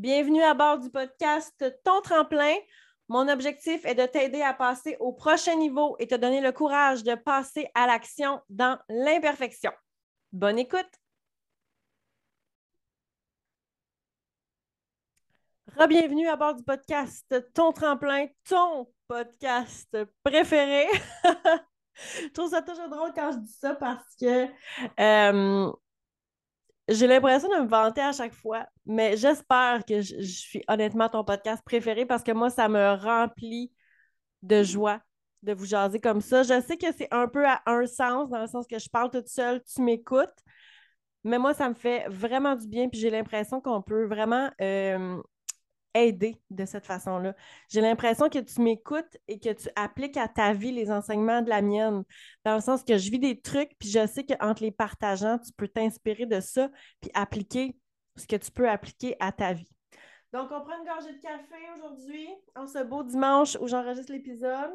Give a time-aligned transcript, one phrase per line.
[0.00, 2.54] Bienvenue à bord du podcast Ton tremplin.
[3.08, 7.02] Mon objectif est de t'aider à passer au prochain niveau et te donner le courage
[7.02, 9.70] de passer à l'action dans l'imperfection.
[10.32, 10.88] Bonne écoute.
[15.86, 20.86] Bienvenue à bord du podcast Ton tremplin, ton podcast préféré.
[22.22, 24.46] je trouve ça toujours drôle quand je dis ça parce que
[24.98, 25.70] euh,
[26.90, 31.24] j'ai l'impression de me vanter à chaque fois, mais j'espère que je, suis honnêtement ton
[31.24, 33.72] podcast préféré parce que moi, ça me remplit
[34.42, 35.00] de joie
[35.42, 36.42] de vous jaser comme ça.
[36.42, 39.10] Je sais que c'est un peu à un sens, dans le sens que je parle
[39.10, 40.28] toute seule, tu m'écoutes,
[41.24, 45.22] mais moi, ça me fait vraiment du bien, puis j'ai l'impression qu'on peut vraiment euh,
[45.94, 47.34] aider de cette façon-là.
[47.68, 51.48] J'ai l'impression que tu m'écoutes et que tu appliques à ta vie les enseignements de
[51.48, 52.04] la mienne,
[52.44, 55.52] dans le sens que je vis des trucs, puis je sais qu'entre les partageants, tu
[55.52, 57.76] peux t'inspirer de ça, puis appliquer
[58.16, 59.70] ce que tu peux appliquer à ta vie.
[60.32, 64.70] Donc, on prend une gorgée de café aujourd'hui, en ce beau dimanche où j'enregistre l'épisode.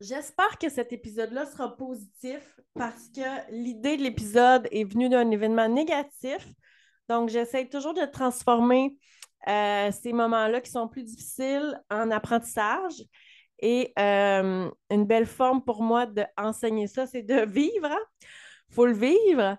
[0.00, 5.68] J'espère que cet épisode-là sera positif parce que l'idée de l'épisode est venue d'un événement
[5.68, 6.46] négatif
[7.08, 8.96] donc, j'essaie toujours de transformer
[9.48, 13.02] euh, ces moments-là qui sont plus difficiles en apprentissage.
[13.60, 17.72] Et euh, une belle forme pour moi d'enseigner ça, c'est de vivre.
[17.80, 17.98] Il hein.
[18.70, 19.56] faut le vivre.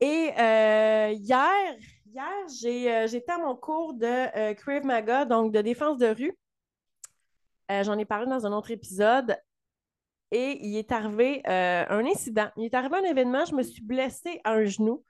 [0.00, 1.76] Et euh, hier,
[2.06, 6.36] hier j'étais à mon cours de Crave Maga, donc de défense de rue.
[7.68, 9.36] J'en ai parlé dans un autre épisode.
[10.30, 12.50] Et il est arrivé un incident.
[12.56, 15.04] Il est arrivé un événement, je me suis blessée à un genou.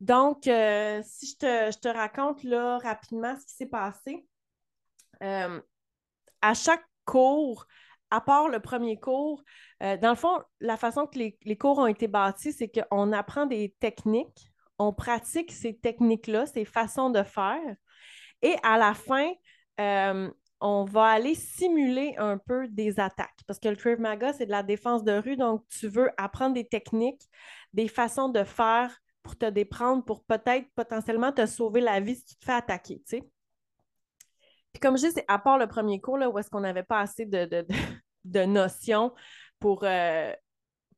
[0.00, 4.26] Donc, euh, si je te, raconte là, rapidement ce qui s'est passé,
[5.22, 5.60] euh,
[6.42, 7.66] à chaque cours,
[8.10, 9.42] à part le premier cours,
[9.82, 13.46] euh, dans le fond, la façon que les, cours ont été bâtis, c'est qu'on apprend
[13.46, 17.76] des techniques, on pratique ces techniques-là, ces façons de faire,
[18.42, 19.32] et à la fin,
[20.60, 23.40] on va aller simuler un peu des attaques.
[23.46, 26.54] Parce que le Crave Maga, c'est de la défense de rue, donc tu veux apprendre
[26.54, 27.22] des techniques,
[27.72, 32.24] des façons de faire pour te déprendre, pour peut-être potentiellement te sauver la vie si
[32.24, 33.22] tu te fais attaquer, tu sais.
[34.72, 37.00] Puis comme je dis, à part le premier cours, là, où est-ce qu'on n'avait pas
[37.00, 39.14] assez de, notions
[39.58, 40.32] pour, euh,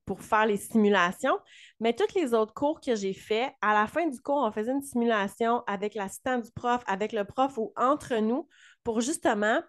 [0.05, 1.39] pour faire les simulations,
[1.79, 4.73] mais tous les autres cours que j'ai faits, à la fin du cours, on faisait
[4.73, 8.49] une simulation avec l'assistant du prof, avec le prof ou entre nous,
[8.83, 9.61] pour justement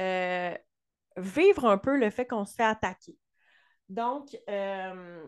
[0.00, 0.54] euh,
[1.16, 3.16] vivre un peu le fait qu'on se fait attaquer.
[3.88, 5.26] Donc, euh,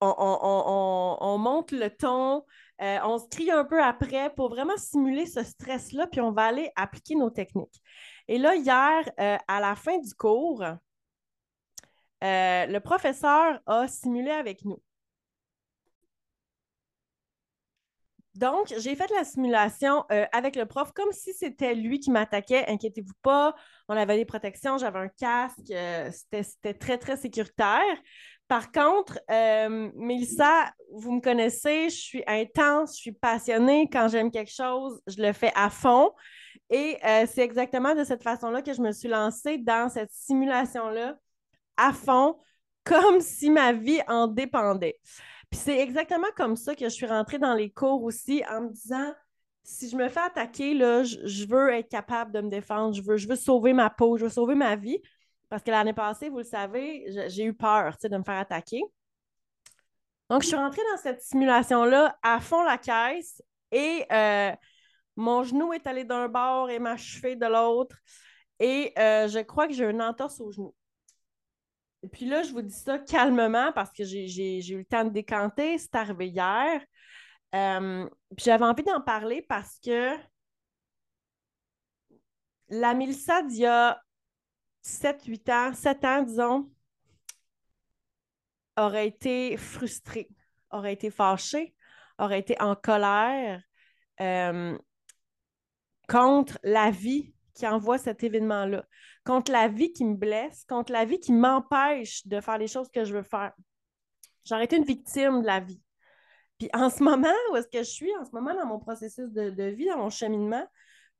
[0.00, 2.44] on, monte le ton,
[2.82, 6.44] euh, on se crie un peu après pour vraiment simuler ce stress-là, puis on va
[6.44, 7.82] aller appliquer nos techniques.
[8.28, 14.64] Et là, hier, euh, à la fin du cours, euh, le professeur a simulé avec
[14.64, 14.80] nous.
[18.34, 22.64] Donc, j'ai fait la simulation avec le prof comme si c'était lui qui m'attaquait.
[22.68, 23.54] Inquiétez-vous pas,
[23.88, 25.72] on avait des protections, j'avais un casque,
[26.12, 27.82] c'était très, très sécuritaire.
[28.50, 33.88] Par contre, euh, Mélissa, vous me connaissez, je suis intense, je suis passionnée.
[33.92, 36.10] Quand j'aime quelque chose, je le fais à fond.
[36.68, 41.16] Et euh, c'est exactement de cette façon-là que je me suis lancée dans cette simulation-là
[41.76, 42.40] à fond,
[42.84, 44.98] comme si ma vie en dépendait.
[45.48, 48.70] Puis c'est exactement comme ça que je suis rentrée dans les cours aussi en me
[48.70, 49.14] disant
[49.62, 53.16] si je me fais attaquer, là, je, veux être capable de me défendre, je veux,
[53.16, 55.00] je veux sauver ma peau, je veux sauver ma vie.
[55.50, 58.80] Parce que l'année passée, vous le savez, j'ai eu peur de me faire attaquer.
[60.30, 64.52] Donc, je suis rentrée dans cette simulation-là à fond la caisse et euh,
[65.16, 67.96] mon genou est allé d'un bord et ma cheville de l'autre.
[68.60, 70.72] Et euh, je crois que j'ai une entorse au genou.
[72.04, 75.10] Et puis là, je vous dis ça calmement parce que j'ai eu le temps de
[75.10, 75.78] décanter.
[75.78, 76.80] C'est arrivé hier.
[77.56, 80.14] Euh, puis j'avais envie d'en parler parce que
[82.68, 84.00] la Mélissa d'il y a
[84.82, 86.70] 7, 8 ans, 7 ans, disons,
[88.76, 90.28] aurait été frustré,
[90.70, 91.74] aurait été fâché,
[92.18, 93.62] aurait été en colère
[94.20, 94.76] euh,
[96.08, 98.84] contre la vie qui envoie cet événement-là,
[99.24, 102.88] contre la vie qui me blesse, contre la vie qui m'empêche de faire les choses
[102.90, 103.52] que je veux faire.
[104.44, 105.80] J'aurais été une victime de la vie.
[106.58, 109.30] Puis en ce moment, où est-ce que je suis, en ce moment, dans mon processus
[109.30, 110.66] de, de vie, dans mon cheminement,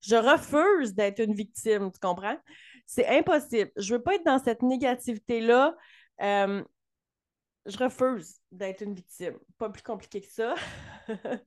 [0.01, 2.37] je refuse d'être une victime, tu comprends?
[2.91, 3.71] C'est impossible.
[3.77, 5.77] Je ne veux pas être dans cette négativité-là.
[6.23, 6.65] Euh,
[7.65, 9.39] je refuse d'être une victime.
[9.59, 10.57] Pas plus compliqué que ça.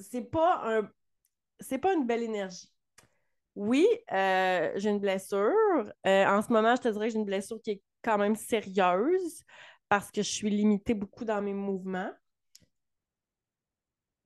[0.00, 0.90] c'est pas un
[1.60, 2.68] c'est pas une belle énergie.
[3.54, 5.52] Oui, euh, j'ai une blessure.
[6.04, 8.34] Euh, en ce moment, je te dirais que j'ai une blessure qui est quand même
[8.34, 9.44] sérieuse
[9.88, 12.10] parce que je suis limitée beaucoup dans mes mouvements.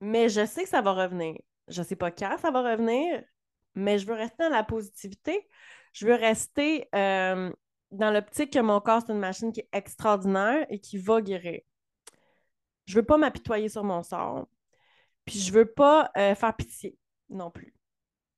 [0.01, 1.35] Mais je sais que ça va revenir.
[1.67, 3.23] Je ne sais pas quand ça va revenir,
[3.79, 5.47] mais je veux rester dans la positivité.
[5.93, 7.51] Je veux rester euh,
[7.91, 11.61] dans l'optique que mon corps, c'est une machine qui est extraordinaire et qui va guérir.
[12.85, 14.47] Je veux pas m'apitoyer sur mon sort.
[15.25, 16.97] Puis je veux pas euh, faire pitié
[17.29, 17.73] non plus.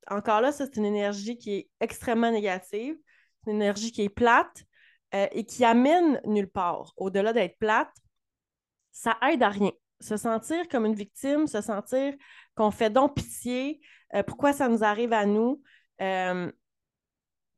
[0.07, 2.97] Encore là, ça, c'est une énergie qui est extrêmement négative.
[3.43, 4.65] C'est une énergie qui est plate
[5.13, 6.93] euh, et qui amène nulle part.
[6.97, 7.93] Au-delà d'être plate,
[8.91, 9.71] ça aide à rien
[10.01, 12.13] se sentir comme une victime, se sentir
[12.55, 13.79] qu'on fait donc pitié,
[14.15, 15.61] euh, pourquoi ça nous arrive à nous,
[16.01, 16.51] euh,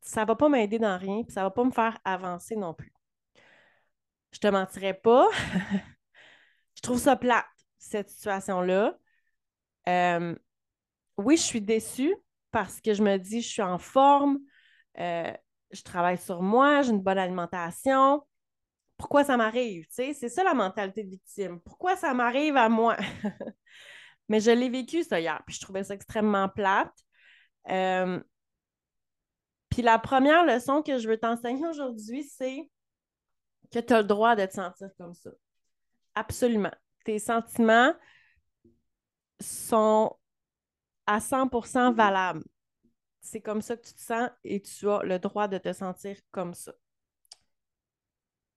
[0.02, 2.56] ça ne va pas m'aider dans rien, puis ça ne va pas me faire avancer
[2.56, 2.94] non plus.
[4.32, 5.30] Je te mentirais pas.
[6.76, 7.46] je trouve ça plate,
[7.78, 8.98] cette situation-là.
[9.88, 10.36] Euh,
[11.18, 12.16] oui, je suis déçue
[12.52, 14.40] parce que je me dis, je suis en forme,
[14.98, 18.24] je travaille sur moi, j'ai une bonne alimentation,
[18.98, 19.86] pourquoi ça m'arrive?
[19.90, 21.60] C'est ça la mentalité de victime.
[21.60, 22.96] Pourquoi ça m'arrive à moi?
[24.30, 26.94] Mais je l'ai vécu ça hier, puis je trouvais ça extrêmement plate.
[27.70, 28.22] Euh,
[29.70, 32.70] puis la première leçon que je veux t'enseigner aujourd'hui, c'est
[33.72, 35.32] que tu as le droit de te sentir comme ça.
[36.16, 36.74] Absolument.
[37.06, 37.94] Tes sentiments
[39.40, 40.16] sont
[41.06, 42.44] à 100% valables.
[43.22, 46.18] C'est comme ça que tu te sens et tu as le droit de te sentir
[46.32, 46.74] comme ça.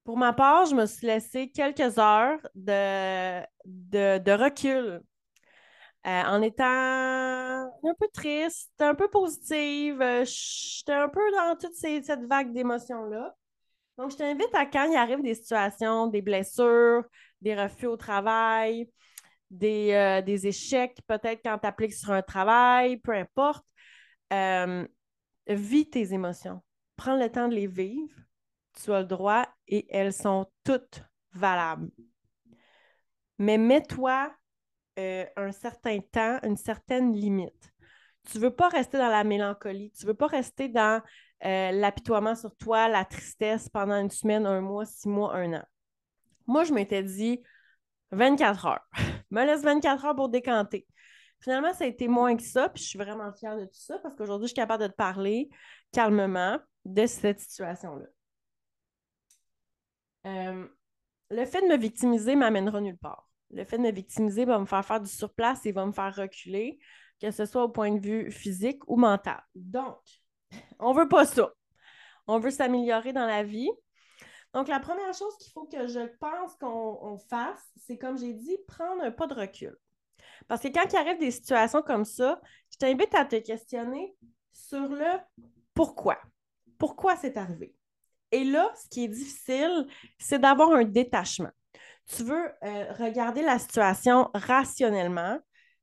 [0.05, 5.03] Pour ma part, je me suis laissé quelques heures de, de, recul
[6.07, 10.01] euh, en étant un peu triste, un peu positive.
[10.01, 13.35] Euh, j'étais un peu dans toute cette vague d'émotions-là.
[13.99, 17.05] Donc, je t'invite à quand il arrive des situations, des blessures,
[17.41, 18.91] des refus au travail,
[19.51, 23.65] des, euh, des échecs, peut-être quand tu appliques sur un travail, peu importe,
[25.49, 26.63] vis tes émotions.
[26.97, 28.17] Prends le temps de les vivre
[28.77, 31.03] tu as le droit et elles sont toutes
[31.33, 31.91] valables.
[33.39, 34.33] Mais mets-toi
[34.99, 37.73] euh, un certain temps, une certaine limite.
[38.31, 41.01] Tu ne veux pas rester dans la mélancolie, tu ne veux pas rester dans
[41.45, 45.65] euh, l'apitoiement sur toi, la tristesse pendant une semaine, un mois, six mois, un an.
[46.47, 47.43] Moi, je m'étais dit
[48.13, 48.89] 24 heures.
[49.31, 50.87] me laisse 24 heures pour décanter.
[51.41, 53.99] Finalement, ça a été moins que ça, puis je suis vraiment fière de tout ça
[53.99, 55.51] parce qu'aujourd'hui, je suis capable de te parler
[55.93, 58.07] calmement de cette situation-là.
[60.27, 60.67] Euh,
[61.31, 63.26] le fait de me victimiser m'amènera nulle part.
[63.51, 66.15] Le fait de me victimiser va me faire faire du surplace et va me faire
[66.15, 66.79] reculer,
[67.21, 69.43] que ce soit au point de vue physique ou mental.
[69.55, 69.99] Donc,
[70.79, 71.53] on ne veut pas ça.
[72.27, 73.71] On veut s'améliorer dans la vie.
[74.53, 78.57] Donc, la première chose qu'il faut que je pense qu'on fasse, c'est comme j'ai dit,
[78.67, 79.77] prendre un pas de recul.
[80.49, 82.41] Parce que quand il arrive des situations comme ça,
[82.71, 84.17] je t'invite à te questionner
[84.53, 85.19] sur le
[85.75, 86.19] pourquoi.
[86.79, 87.75] Pourquoi c'est arrivé?
[88.33, 89.87] Et là, ce qui est difficile,
[90.19, 91.51] c'est d'avoir un détachement.
[92.07, 95.39] Tu veux euh, regarder la situation rationnellement,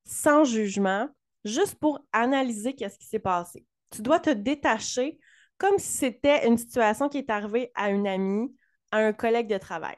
[0.06, 1.10] sans jugement,
[1.44, 3.66] juste pour analyser qu'est-ce qui s'est passé.
[3.92, 5.20] Tu dois te détacher
[5.58, 8.56] comme si c'était une situation qui est arrivée à une amie,
[8.92, 9.96] à un collègue de travail.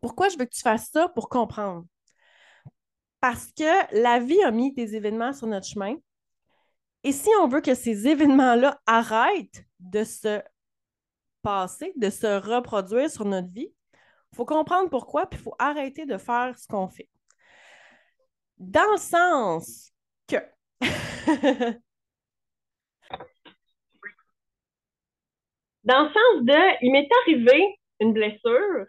[0.00, 1.08] Pourquoi je veux que tu fasses ça?
[1.08, 1.84] Pour comprendre.
[3.20, 5.94] Parce que la vie a mis des événements sur notre chemin.
[7.04, 10.42] Et si on veut que ces événements-là arrêtent de se
[11.96, 13.72] de se reproduire sur notre vie,
[14.32, 17.08] il faut comprendre pourquoi, puis il faut arrêter de faire ce qu'on fait.
[18.58, 19.92] Dans le sens
[20.26, 20.36] que
[25.84, 28.86] Dans le sens de, il m'est arrivé une blessure.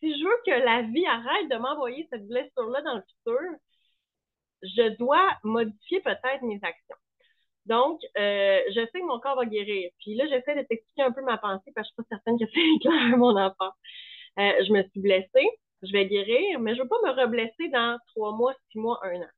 [0.00, 3.58] Si je veux que la vie arrête de m'envoyer cette blessure-là dans le futur,
[4.62, 6.96] je dois modifier peut-être mes actions.
[7.66, 9.90] Donc, euh, je sais que mon corps va guérir.
[10.00, 12.38] Puis là, j'essaie de t'expliquer un peu ma pensée parce que je suis pas certaine
[12.38, 13.70] que c'est clair, mon enfant.
[14.38, 15.48] Euh, je me suis blessée,
[15.82, 19.20] je vais guérir, mais je veux pas me reblesser dans trois mois, six mois, un
[19.20, 19.30] an.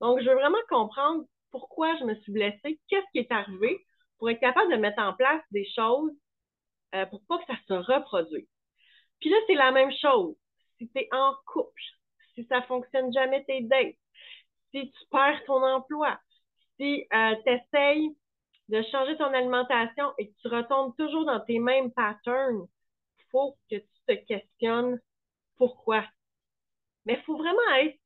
[0.00, 3.78] Donc, je veux vraiment comprendre pourquoi je me suis blessée, qu'est-ce qui est arrivé
[4.18, 6.12] pour être capable de mettre en place des choses
[6.94, 8.48] euh, pour pas que ça se reproduise.
[9.20, 10.36] Puis là, c'est la même chose.
[10.78, 11.82] Si tu es en couple,
[12.34, 13.96] si ça fonctionne jamais tes dates,
[14.70, 16.18] si tu perds ton emploi,
[16.78, 18.16] si euh, tu essayes
[18.68, 22.66] de changer ton alimentation et que tu retombes toujours dans tes mêmes patterns,
[23.18, 25.00] il faut que tu te questionnes
[25.56, 26.04] pourquoi.
[27.06, 27.98] Mais il faut vraiment être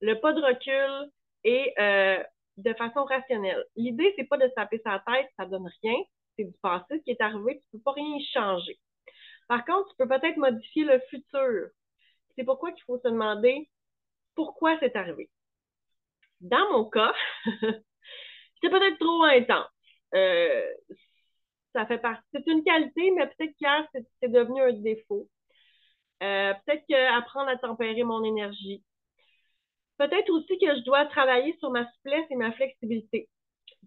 [0.00, 1.10] le pas de recul
[1.44, 2.22] et euh,
[2.56, 3.64] de façon rationnelle.
[3.76, 5.96] L'idée, c'est pas de se taper sa tête, ça donne rien.
[6.36, 8.78] C'est du passé, ce qui est arrivé, tu peux pas rien changer.
[9.48, 11.68] Par contre, tu peux peut-être modifier le futur.
[12.36, 13.68] C'est pourquoi il faut se demander
[14.34, 15.30] pourquoi c'est arrivé.
[16.40, 17.12] Dans mon cas,
[17.60, 19.68] c'est peut-être trop intense.
[20.14, 20.62] Euh,
[21.72, 22.26] ça fait partie.
[22.32, 25.28] C'est une qualité, mais peut-être qu'hier, c'est devenu un défaut.
[26.22, 28.84] Euh, peut-être qu'apprendre à tempérer mon énergie.
[29.98, 33.28] Peut-être aussi que je dois travailler sur ma souplesse et ma flexibilité.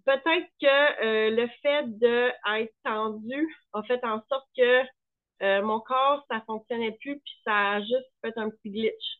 [0.05, 4.83] Peut-être que euh, le fait d'être tendu a fait en sorte que
[5.41, 9.19] euh, mon corps, ça fonctionnait plus, puis ça a juste fait un petit glitch.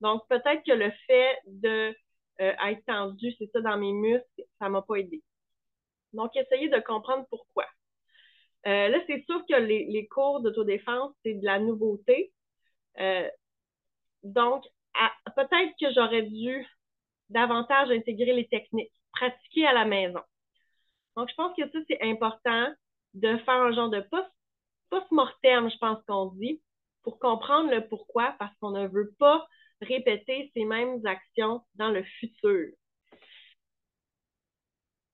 [0.00, 1.94] Donc, peut-être que le fait de
[2.40, 5.22] euh, être tendu, c'est ça, dans mes muscles, ça m'a pas aidé.
[6.12, 7.66] Donc, essayez de comprendre pourquoi.
[8.66, 12.32] Euh, là, c'est sûr que les, cours d'autodéfense, c'est de la nouveauté.
[12.98, 13.28] Euh,
[14.22, 14.64] donc,
[15.36, 16.66] peut-être que j'aurais dû
[17.30, 20.20] davantage intégrer les techniques, pratiquer à la maison.
[21.16, 22.72] Donc, je pense que ça, c'est important
[23.14, 24.28] de faire un genre de post,
[24.90, 26.60] post-mortem, je pense qu'on dit,
[27.02, 29.46] pour comprendre le pourquoi, parce qu'on ne veut pas
[29.80, 32.68] répéter ces mêmes actions dans le futur.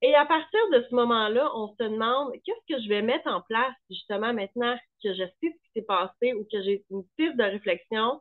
[0.07, 3.41] Et à partir de ce moment-là, on se demande qu'est-ce que je vais mettre en
[3.41, 7.39] place justement maintenant que je sais ce qui s'est passé ou que j'ai une piste
[7.39, 8.21] de réflexion,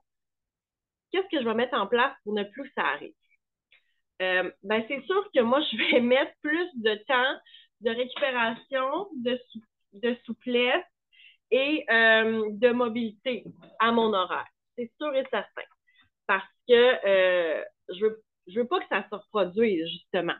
[1.11, 3.13] qu'est-ce que je vais mettre en place pour ne plus que ça arrive?
[4.21, 7.39] Euh, ben c'est sûr que moi, je vais mettre plus de temps
[7.81, 9.37] de récupération, de,
[9.91, 10.85] de souplesse
[11.51, 13.43] et euh, de mobilité
[13.81, 14.47] à mon horaire.
[14.77, 15.63] C'est sûr et certain.
[16.27, 20.35] Parce que euh, je veux, je veux pas que ça se reproduise, justement.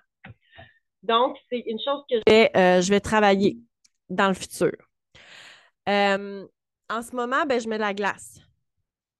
[1.03, 3.59] Donc, c'est une chose que je vais, euh, je vais travailler
[4.09, 4.71] dans le futur.
[5.89, 6.47] Euh,
[6.89, 8.39] en ce moment, ben, je mets de la glace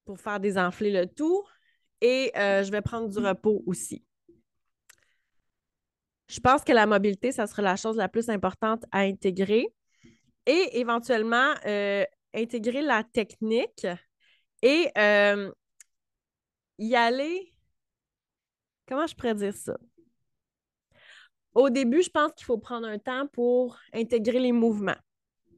[0.05, 1.43] pour faire désenfler le tout
[1.99, 4.03] et euh, je vais prendre du repos aussi.
[6.29, 9.67] Je pense que la mobilité, ça sera la chose la plus importante à intégrer
[10.45, 11.53] et éventuellement
[12.33, 13.85] intégrer la technique
[14.61, 14.89] et
[16.79, 17.53] y aller.
[18.87, 19.77] Comment je pourrais dire ça?
[21.55, 24.97] Au début, je pense qu'il faut prendre un temps pour intégrer les mouvements.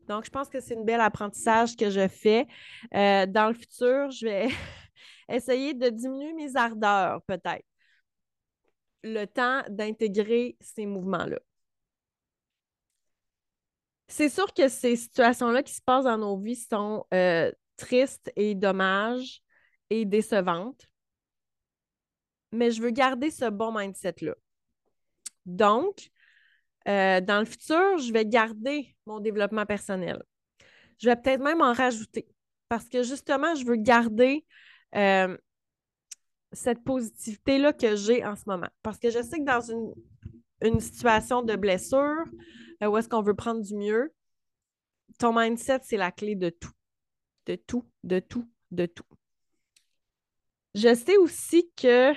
[0.07, 2.47] Donc, je pense que c'est un bel apprentissage que je fais.
[2.93, 4.47] Euh, dans le futur, je vais
[5.29, 7.65] essayer de diminuer mes ardeurs, peut-être.
[9.03, 11.39] Le temps d'intégrer ces mouvements-là.
[14.07, 18.53] C'est sûr que ces situations-là qui se passent dans nos vies sont euh, tristes et
[18.55, 19.41] dommages
[19.89, 20.87] et décevantes.
[22.51, 24.35] Mais je veux garder ce bon mindset-là.
[25.45, 26.09] Donc,
[26.87, 30.21] euh, dans le futur, je vais garder mon développement personnel.
[30.99, 32.27] Je vais peut-être même en rajouter
[32.69, 34.45] parce que justement, je veux garder
[34.95, 35.37] euh,
[36.51, 38.69] cette positivité-là que j'ai en ce moment.
[38.81, 42.23] Parce que je sais que dans une, situation de blessure,
[42.81, 44.13] euh, où est-ce qu'on veut prendre du mieux,
[45.19, 46.71] ton mindset, c'est la clé de tout.
[47.45, 49.05] De tout, de tout, de tout.
[50.73, 52.13] Je sais aussi que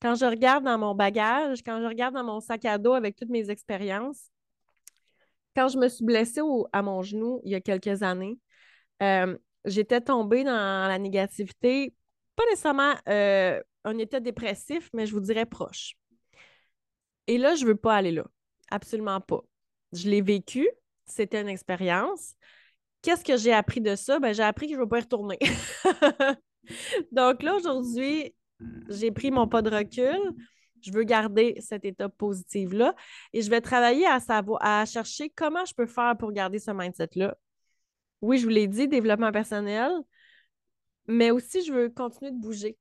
[0.00, 3.16] quand je regarde dans mon bagage, quand je regarde dans mon sac à dos avec
[3.16, 4.30] toutes mes expériences,
[5.54, 6.40] quand je me suis blessée
[6.72, 8.38] à mon genou il y a quelques années,
[9.02, 11.94] euh, j'étais tombée dans la négativité,
[12.36, 15.96] pas nécessairement euh, un état dépressif, mais je vous dirais proche.
[17.26, 18.24] Et là, je ne veux pas aller là.
[18.70, 19.40] Absolument pas.
[19.92, 20.68] Je l'ai vécu,
[21.04, 22.34] c'était une expérience.
[23.02, 24.18] Qu'est-ce que j'ai appris de ça?
[24.18, 25.38] Ben, j'ai appris que je ne veux pas y retourner.
[27.12, 28.34] Donc là, aujourd'hui,
[28.88, 30.34] j'ai pris mon pas de recul.
[30.82, 32.94] Je veux garder cet état positif-là
[33.34, 36.70] et je vais travailler à savoir, à chercher comment je peux faire pour garder ce
[36.70, 37.36] mindset-là.
[38.22, 39.92] Oui, je vous l'ai dit, développement personnel,
[41.06, 42.78] mais aussi je veux continuer de bouger.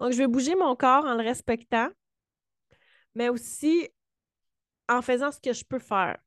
[0.00, 1.88] Donc, je veux bouger mon corps en le respectant,
[3.14, 3.88] mais aussi
[4.88, 6.18] en faisant ce que je peux faire.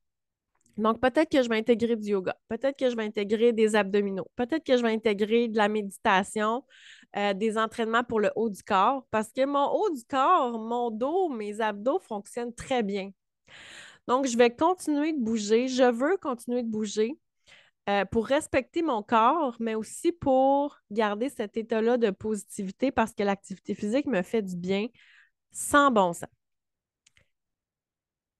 [0.77, 4.27] Donc, peut-être que je vais intégrer du yoga, peut-être que je vais intégrer des abdominaux,
[4.35, 6.63] peut-être que je vais intégrer de la méditation,
[7.15, 10.89] euh, des entraînements pour le haut du corps parce que mon haut du corps, mon
[10.89, 13.11] dos, mes abdos fonctionnent très bien.
[14.07, 15.67] Donc, je vais continuer de bouger.
[15.67, 17.17] Je veux continuer de bouger
[17.89, 23.23] euh, pour respecter mon corps, mais aussi pour garder cet état-là de positivité parce que
[23.23, 24.87] l'activité physique me fait du bien
[25.51, 26.29] sans bon sens.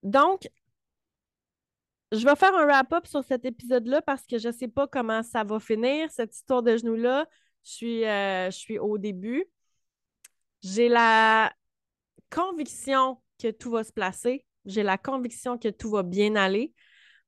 [0.03, 0.49] Donc,
[2.13, 5.23] je vais faire un wrap-up sur cet épisode-là parce que je ne sais pas comment
[5.23, 7.27] ça va finir, cette histoire de genoux-là.
[7.63, 9.45] Je suis, euh, je suis au début.
[10.61, 11.51] J'ai la
[12.29, 14.45] conviction que tout va se placer.
[14.65, 16.73] J'ai la conviction que tout va bien aller.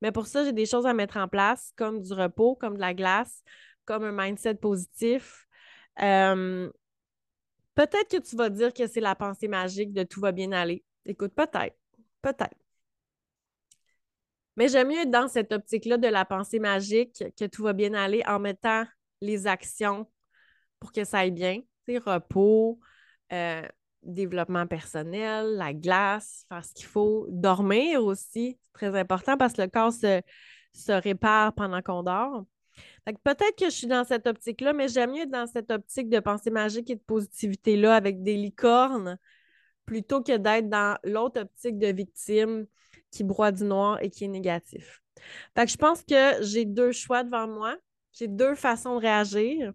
[0.01, 2.81] Mais pour ça, j'ai des choses à mettre en place, comme du repos, comme de
[2.81, 3.43] la glace,
[3.85, 5.47] comme un mindset positif.
[6.01, 6.69] Euh,
[7.73, 10.83] peut-être que tu vas dire que c'est la pensée magique de tout va bien aller.
[11.05, 11.75] Écoute, peut-être.
[12.21, 12.54] Peut-être.
[14.57, 17.93] Mais j'aime mieux être dans cette optique-là de la pensée magique, que tout va bien
[17.93, 18.85] aller en mettant
[19.21, 20.09] les actions
[20.79, 21.59] pour que ça aille bien.
[21.85, 22.79] C'est repos,
[23.33, 23.67] euh,
[24.05, 29.63] développement personnel, la glace, faire ce qu'il faut, dormir aussi, c'est très important parce que
[29.63, 30.21] le corps se,
[30.91, 32.45] répare pendant qu'on dort.
[33.05, 36.19] Peut-être que je suis dans cette optique-là, mais j'aime mieux être dans cette optique de
[36.19, 39.17] pensée magique et de positivité-là avec des licornes
[39.85, 42.65] plutôt que d'être dans l'autre optique de victime
[43.11, 45.01] qui broie du noir et qui est négatif.
[45.55, 47.75] Fait que je pense que j'ai deux choix devant moi.
[48.11, 49.73] J'ai deux façons de réagir.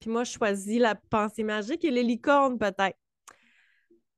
[0.00, 2.96] Puis moi, je choisis la pensée magique et les licornes, peut-être.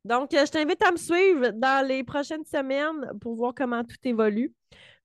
[0.05, 3.97] Donc, euh, je t'invite à me suivre dans les prochaines semaines pour voir comment tout
[4.05, 4.53] évolue.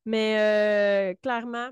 [0.05, 1.69] Mais euh, clairement,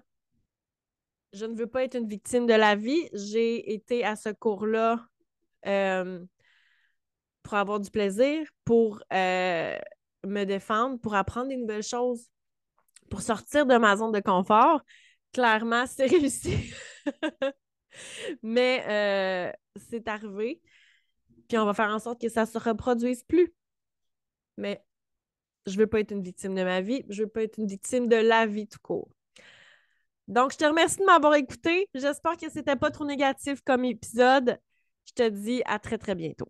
[1.34, 3.10] je ne veux pas être une victime de la vie.
[3.14, 5.06] J'ai été à ce cours-là
[5.66, 6.20] euh,
[7.46, 12.28] pour avoir du plaisir, pour me défendre, pour apprendre des nouvelles choses,
[13.10, 14.82] pour sortir de ma zone de confort.
[15.32, 16.74] Clairement, c'est réussi.
[18.42, 19.54] Mais
[19.90, 20.60] c'est arrivé.
[21.48, 23.54] Puis on va faire en sorte que ça ne se reproduise plus.
[24.58, 24.84] Mais
[25.68, 27.60] je ne veux pas être une victime de ma vie, je ne veux pas être
[27.60, 29.10] une victime de la vie tout court.
[30.28, 31.88] Donc, je te remercie de m'avoir écouté.
[31.94, 34.58] J'espère que ce n'était pas trop négatif comme épisode.
[35.06, 36.50] Je te dis à très, très bientôt.